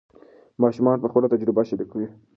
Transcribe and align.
ماشومان 0.61 0.97
به 1.01 1.07
خپله 1.11 1.27
تجربه 1.33 1.61
شریکوي. 1.69 2.07